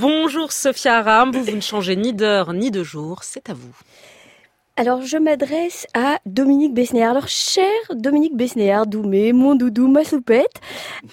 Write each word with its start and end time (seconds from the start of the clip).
Bonjour 0.00 0.50
Sophia 0.50 0.96
Aram, 0.96 1.30
vous, 1.30 1.54
ne 1.54 1.60
changez 1.60 1.94
ni 1.94 2.14
d'heure 2.14 2.54
ni 2.54 2.70
de 2.70 2.82
jour, 2.82 3.22
c'est 3.22 3.50
à 3.50 3.52
vous. 3.52 3.76
Alors, 4.78 5.02
je 5.02 5.18
m'adresse 5.18 5.86
à 5.92 6.20
Dominique 6.24 6.72
Besnéard. 6.72 7.10
Alors, 7.10 7.28
cher 7.28 7.68
Dominique 7.90 8.34
Besnéard, 8.34 8.86
Doumé, 8.86 9.34
mon 9.34 9.56
doudou, 9.56 9.88
ma 9.88 10.02
soupette, 10.02 10.58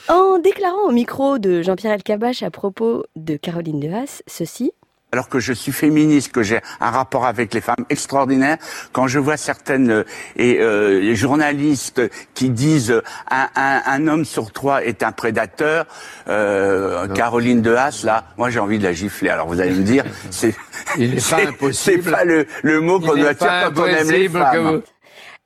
en 0.07 0.39
déclarant 0.39 0.87
au 0.87 0.91
micro 0.91 1.37
de 1.37 1.61
Jean-Pierre 1.63 1.95
Elkabach 1.95 2.43
à 2.43 2.49
propos 2.49 3.03
de 3.17 3.35
Caroline 3.35 3.93
Haas, 3.93 4.23
ceci 4.25 4.71
alors 5.17 5.29
que 5.29 5.39
je 5.39 5.51
suis 5.51 5.71
féministe, 5.71 6.31
que 6.31 6.43
j'ai 6.43 6.59
un 6.79 6.91
rapport 6.91 7.25
avec 7.25 7.51
les 7.55 7.59
femmes 7.59 7.85
extraordinaire, 7.89 8.57
quand 8.91 9.07
je 9.07 9.17
vois 9.17 9.35
certaines 9.35 9.89
euh, 9.89 10.03
et, 10.35 10.59
euh, 10.59 11.15
journalistes 11.15 12.03
qui 12.35 12.51
disent 12.51 12.91
euh, 12.91 13.01
un, 13.31 13.47
un, 13.55 13.81
un, 13.87 14.07
homme 14.07 14.25
sur 14.25 14.51
trois 14.51 14.83
est 14.83 15.01
un 15.01 15.11
prédateur, 15.11 15.87
euh, 16.29 17.07
Caroline 17.07 17.63
de 17.63 17.73
Haas, 17.73 18.03
là, 18.03 18.25
moi 18.37 18.51
j'ai 18.51 18.59
envie 18.59 18.77
de 18.77 18.83
la 18.83 18.93
gifler. 18.93 19.29
Alors 19.29 19.47
vous 19.47 19.59
allez 19.59 19.71
me 19.71 19.81
dire, 19.81 20.03
c'est 20.29 20.53
c'est 21.71 21.97
pas 21.97 22.23
le, 22.23 22.45
le 22.61 22.79
mot 22.79 22.99
qu'on 22.99 23.15
doit 23.15 23.33
dire 23.33 23.71
quand 23.73 23.81
on 23.81 23.85
aime 23.87 24.11
les 24.11 24.29
femmes. 24.29 24.83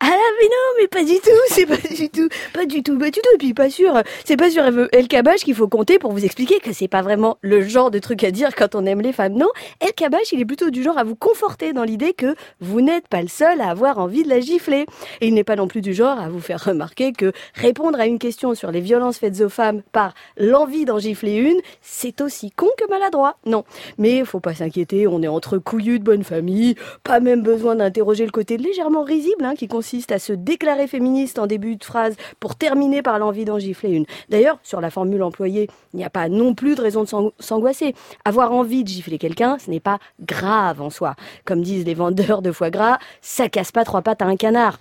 Ah 0.04 0.08
mais 0.40 0.48
non, 0.48 0.80
mais 0.80 0.88
pas 0.88 1.04
du 1.04 1.20
tout, 1.20 1.30
c'est 1.50 1.68
pas 1.68 1.78
du 1.78 2.10
tout, 2.10 2.28
pas 2.56 2.66
du 2.66 2.82
tout, 2.82 2.98
pas 2.98 3.12
du 3.12 3.20
tout. 3.22 3.30
Et 3.36 3.38
puis 3.38 3.54
pas 3.54 3.70
sûr, 3.70 4.02
c'est 4.26 4.36
pas 4.36 4.50
sur 4.50 4.64
El 4.92 5.08
Kabach 5.08 5.42
qu'il 5.44 5.54
faut 5.54 5.68
compter 5.68 6.00
pour 6.00 6.12
vous 6.12 6.26
expliquer 6.26 6.60
que 6.60 6.74
c'est 6.74 6.88
pas 6.88 7.04
vraiment 7.04 7.38
le 7.42 7.62
genre 7.62 7.92
de 7.92 8.00
truc 8.00 8.24
à 8.24 8.32
dire 8.32 8.56
quand 8.56 8.74
on 8.74 8.88
aime 8.88 9.02
les 9.02 9.14
femmes. 9.14 9.34
Non, 9.34 9.50
El 9.80 9.94
Kabach, 9.94 10.32
il 10.32 10.42
est 10.42 10.46
plutôt 10.46 10.72
du 10.72 10.82
genre 10.82 10.98
à 10.98 11.04
vous 11.04 11.14
conforter 11.14 11.72
dans 11.72 11.84
l'idée 11.84 12.14
que 12.14 12.34
vous 12.62 12.82
n'êtes 12.82 13.08
pas 13.10 13.22
le 13.22 13.28
seul 13.28 13.62
à 13.62 13.70
avoir 13.70 14.00
envie 14.00 14.24
de 14.24 14.30
la 14.30 14.40
gifler. 14.40 14.88
Et 15.22 15.28
il 15.28 15.36
n'est 15.36 15.44
pas 15.44 15.56
non 15.56 15.68
plus 15.68 15.82
du 15.82 15.94
genre 15.94 16.20
à 16.20 16.30
vous 16.30 16.42
faire 16.42 16.64
remarquer 16.64 17.14
que 17.14 17.32
répondre 17.54 18.00
à 18.00 18.08
une 18.08 18.18
question 18.18 18.56
sur 18.56 18.72
les 18.72 18.82
violences 18.82 19.20
faites 19.20 19.42
aux 19.42 19.50
femmes 19.50 19.84
par 19.92 20.16
l'envie 20.36 20.86
d'en 20.86 20.98
gifler 20.98 21.36
une, 21.36 21.62
c'est 21.84 22.22
aussi 22.22 22.50
con 22.50 22.70
que 22.80 22.90
maladroit. 22.90 23.38
Non, 23.46 23.66
mais 24.00 24.26
faut 24.26 24.40
pas 24.40 24.56
s'inquiéter, 24.56 25.06
on 25.06 25.22
est 25.22 25.28
entre 25.28 25.60
couillus 25.60 26.00
de 26.00 26.04
bonne 26.04 26.24
famille, 26.24 26.74
pas 27.04 27.20
même 27.20 27.44
besoin 27.44 27.76
d'interroger 27.76 28.26
le 28.26 28.32
côté 28.32 28.58
légèrement 28.58 29.04
risible 29.04 29.46
hein, 29.46 29.54
qui 29.54 29.68
consiste 29.68 29.91
à 30.10 30.20
se 30.20 30.34
déclarer 30.34 30.88
féministe 30.88 31.38
en 31.38 31.48
début 31.48 31.76
de 31.76 31.84
phrase 31.84 32.16
pour 32.40 32.56
terminer 32.56 33.02
par 33.02 33.20
l'envie 33.20 33.46
d'en 33.46 33.60
gifler 33.60 33.92
une. 33.92 34.06
D'ailleurs, 34.30 34.58
sur 34.64 34.80
la 34.80 34.90
formule 34.90 35.22
employée, 35.24 35.70
il 35.94 35.98
n'y 35.98 36.06
a 36.06 36.10
pas 36.10 36.30
non 36.30 36.54
plus 36.54 36.76
de 36.76 36.82
raison 36.82 37.04
de 37.04 37.32
s'angoisser. 37.40 37.94
Avoir 38.24 38.54
envie 38.54 38.84
de 38.84 38.90
gifler 38.90 39.18
quelqu'un, 39.18 39.58
ce 39.60 39.70
n'est 39.70 39.80
pas 39.80 40.00
grave 40.22 40.82
en 40.82 40.90
soi. 40.90 41.16
Comme 41.46 41.62
disent 41.62 41.86
les 41.86 41.94
vendeurs 41.94 42.42
de 42.42 42.52
foie 42.52 42.70
gras, 42.70 43.00
ça 43.22 43.50
casse 43.50 43.72
pas 43.72 43.84
trois 43.84 44.02
pattes 44.02 44.22
à 44.22 44.26
un 44.26 44.38
canard. 44.38 44.80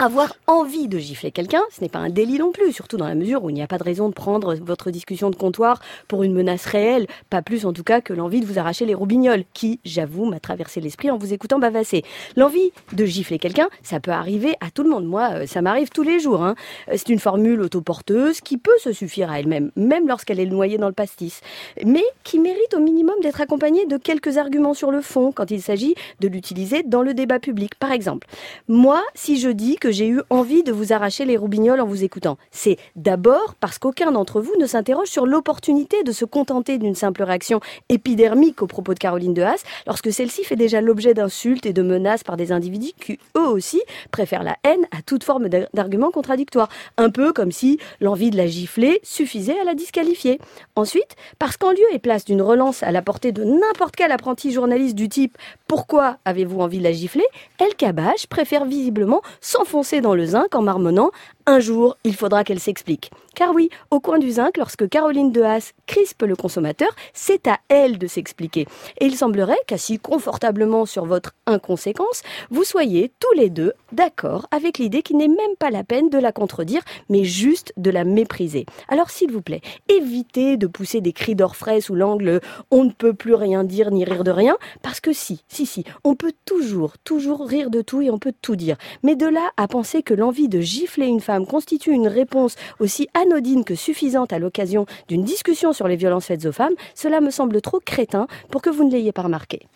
Avoir 0.00 0.34
envie 0.48 0.88
de 0.88 0.98
gifler 0.98 1.30
quelqu'un, 1.30 1.62
ce 1.70 1.80
n'est 1.80 1.88
pas 1.88 2.00
un 2.00 2.10
délit 2.10 2.38
non 2.38 2.50
plus, 2.50 2.72
surtout 2.72 2.96
dans 2.96 3.06
la 3.06 3.14
mesure 3.14 3.44
où 3.44 3.50
il 3.50 3.52
n'y 3.52 3.62
a 3.62 3.68
pas 3.68 3.78
de 3.78 3.84
raison 3.84 4.08
de 4.08 4.12
prendre 4.12 4.56
votre 4.56 4.90
discussion 4.90 5.30
de 5.30 5.36
comptoir 5.36 5.80
pour 6.08 6.24
une 6.24 6.34
menace 6.34 6.66
réelle, 6.66 7.06
pas 7.30 7.42
plus 7.42 7.64
en 7.64 7.72
tout 7.72 7.84
cas 7.84 8.00
que 8.00 8.12
l'envie 8.12 8.40
de 8.40 8.46
vous 8.46 8.58
arracher 8.58 8.86
les 8.86 8.94
roubignoles, 8.94 9.44
qui, 9.54 9.78
j'avoue, 9.84 10.24
m'a 10.24 10.40
traversé 10.40 10.80
l'esprit 10.80 11.12
en 11.12 11.16
vous 11.16 11.32
écoutant 11.32 11.60
bavasser. 11.60 12.02
L'envie 12.34 12.72
de 12.92 13.04
gifler 13.04 13.38
quelqu'un, 13.38 13.68
ça 13.84 14.00
peut 14.00 14.10
arriver 14.10 14.56
à 14.60 14.72
tout 14.72 14.82
le 14.82 14.90
monde. 14.90 15.06
Moi, 15.06 15.30
euh, 15.32 15.46
ça 15.46 15.62
m'arrive 15.62 15.90
tous 15.90 16.02
les 16.02 16.18
jours. 16.18 16.42
Hein. 16.42 16.56
Euh, 16.88 16.94
c'est 16.96 17.10
une 17.10 17.20
formule 17.20 17.60
autoporteuse 17.60 18.40
qui 18.40 18.58
peut 18.58 18.76
se 18.80 18.92
suffire 18.92 19.30
à 19.30 19.38
elle-même, 19.38 19.70
même 19.76 20.08
lorsqu'elle 20.08 20.40
est 20.40 20.46
noyée 20.46 20.76
dans 20.76 20.88
le 20.88 20.92
pastis, 20.92 21.40
mais 21.84 22.04
qui 22.24 22.40
mérite 22.40 22.74
au 22.74 22.80
minimum 22.80 23.14
d'être 23.22 23.40
accompagnée 23.40 23.86
de 23.86 23.96
quelques 23.96 24.38
arguments 24.38 24.74
sur 24.74 24.90
le 24.90 25.00
fond 25.00 25.30
quand 25.30 25.52
il 25.52 25.62
s'agit 25.62 25.94
de 26.18 26.26
l'utiliser 26.26 26.82
dans 26.82 27.02
le 27.02 27.14
débat 27.14 27.38
public. 27.38 27.76
Par 27.76 27.92
exemple, 27.92 28.26
moi, 28.66 29.00
si 29.14 29.38
je 29.38 29.50
dis 29.50 29.76
que 29.76 29.83
j'ai 29.90 30.08
eu 30.08 30.20
envie 30.30 30.62
de 30.62 30.72
vous 30.72 30.92
arracher 30.92 31.24
les 31.24 31.36
roubignoles 31.36 31.80
en 31.80 31.86
vous 31.86 32.04
écoutant. 32.04 32.38
C'est 32.50 32.76
d'abord 32.96 33.54
parce 33.60 33.78
qu'aucun 33.78 34.12
d'entre 34.12 34.40
vous 34.40 34.54
ne 34.58 34.66
s'interroge 34.66 35.08
sur 35.08 35.26
l'opportunité 35.26 36.02
de 36.02 36.12
se 36.12 36.24
contenter 36.24 36.78
d'une 36.78 36.94
simple 36.94 37.22
réaction 37.22 37.60
épidermique 37.88 38.62
au 38.62 38.66
propos 38.66 38.94
de 38.94 38.98
Caroline 38.98 39.34
de 39.34 39.42
Haas, 39.42 39.62
lorsque 39.86 40.12
celle-ci 40.12 40.44
fait 40.44 40.56
déjà 40.56 40.80
l'objet 40.80 41.14
d'insultes 41.14 41.66
et 41.66 41.72
de 41.72 41.82
menaces 41.82 42.24
par 42.24 42.36
des 42.36 42.52
individus 42.52 42.92
qui, 43.00 43.18
eux 43.36 43.46
aussi, 43.46 43.82
préfèrent 44.10 44.42
la 44.42 44.56
haine 44.64 44.86
à 44.90 45.02
toute 45.02 45.24
forme 45.24 45.48
d'arguments 45.48 46.10
contradictoires. 46.10 46.68
Un 46.96 47.10
peu 47.10 47.32
comme 47.32 47.52
si 47.52 47.78
l'envie 48.00 48.30
de 48.30 48.36
la 48.36 48.46
gifler 48.46 49.00
suffisait 49.02 49.58
à 49.60 49.64
la 49.64 49.74
disqualifier. 49.74 50.38
Ensuite, 50.76 51.16
parce 51.38 51.56
qu'en 51.56 51.70
lieu 51.70 51.86
et 51.92 51.98
place 51.98 52.24
d'une 52.24 52.42
relance 52.42 52.82
à 52.82 52.90
la 52.90 53.02
portée 53.02 53.32
de 53.32 53.44
n'importe 53.44 53.96
quel 53.96 54.12
apprenti 54.12 54.52
journaliste 54.52 54.94
du 54.94 55.08
type 55.08 55.36
Pourquoi 55.66 56.18
avez-vous 56.24 56.60
envie 56.60 56.78
de 56.78 56.84
la 56.84 56.92
gifler? 56.92 57.26
El 57.58 57.74
Kabash 57.76 58.26
préfère 58.26 58.64
visiblement 58.64 59.22
s'enfoncer 59.40 59.73
dans 60.00 60.14
le 60.14 60.24
zinc 60.24 60.54
en 60.54 60.62
marmonnant 60.62 61.10
un 61.46 61.60
jour, 61.60 61.96
il 62.04 62.14
faudra 62.14 62.42
qu'elle 62.42 62.60
s'explique. 62.60 63.10
Car 63.34 63.52
oui, 63.52 63.68
au 63.90 64.00
coin 64.00 64.18
du 64.18 64.30
zinc, 64.30 64.56
lorsque 64.56 64.88
Caroline 64.88 65.32
de 65.32 65.42
Haas 65.42 65.72
crispe 65.86 66.22
le 66.22 66.36
consommateur, 66.36 66.94
c'est 67.12 67.48
à 67.48 67.58
elle 67.68 67.98
de 67.98 68.06
s'expliquer. 68.06 68.66
Et 69.00 69.06
il 69.06 69.16
semblerait 69.16 69.58
qu'assis 69.66 69.98
confortablement 69.98 70.86
sur 70.86 71.04
votre 71.04 71.32
inconséquence, 71.46 72.22
vous 72.50 72.64
soyez 72.64 73.10
tous 73.18 73.36
les 73.36 73.50
deux 73.50 73.72
d'accord 73.92 74.46
avec 74.52 74.78
l'idée 74.78 75.02
qu'il 75.02 75.16
n'est 75.16 75.28
même 75.28 75.56
pas 75.58 75.70
la 75.70 75.84
peine 75.84 76.10
de 76.10 76.18
la 76.18 76.32
contredire, 76.32 76.82
mais 77.08 77.24
juste 77.24 77.72
de 77.76 77.90
la 77.90 78.04
mépriser. 78.04 78.66
Alors 78.88 79.10
s'il 79.10 79.32
vous 79.32 79.42
plaît, 79.42 79.62
évitez 79.88 80.56
de 80.56 80.68
pousser 80.68 81.00
des 81.00 81.12
cris 81.12 81.34
d'orfraie 81.34 81.80
sous 81.80 81.94
l'angle 81.94 82.40
on 82.70 82.84
ne 82.84 82.90
peut 82.90 83.14
plus 83.14 83.34
rien 83.34 83.64
dire 83.64 83.90
ni 83.90 84.04
rire 84.04 84.24
de 84.24 84.30
rien, 84.30 84.56
parce 84.82 85.00
que 85.00 85.12
si, 85.12 85.42
si, 85.48 85.66
si, 85.66 85.84
on 86.04 86.14
peut 86.14 86.32
toujours, 86.44 86.98
toujours 86.98 87.46
rire 87.46 87.70
de 87.70 87.82
tout 87.82 88.00
et 88.00 88.10
on 88.10 88.18
peut 88.18 88.34
tout 88.42 88.56
dire. 88.56 88.76
Mais 89.02 89.16
de 89.16 89.26
là 89.26 89.50
à 89.56 89.66
penser 89.66 90.02
que 90.02 90.14
l'envie 90.14 90.48
de 90.48 90.60
gifler 90.60 91.06
une 91.06 91.20
femme 91.20 91.33
constitue 91.42 91.92
une 91.92 92.08
réponse 92.08 92.56
aussi 92.78 93.08
anodine 93.14 93.64
que 93.64 93.74
suffisante 93.74 94.32
à 94.32 94.38
l'occasion 94.38 94.86
d'une 95.08 95.24
discussion 95.24 95.72
sur 95.72 95.88
les 95.88 95.96
violences 95.96 96.26
faites 96.26 96.46
aux 96.46 96.52
femmes, 96.52 96.74
cela 96.94 97.20
me 97.20 97.30
semble 97.30 97.60
trop 97.60 97.80
crétin 97.80 98.26
pour 98.50 98.62
que 98.62 98.70
vous 98.70 98.84
ne 98.84 98.92
l'ayez 98.92 99.12
pas 99.12 99.22
remarqué. 99.22 99.66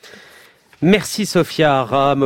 Merci 0.81 1.27
Sophia 1.27 1.81
Aram. 1.81 2.17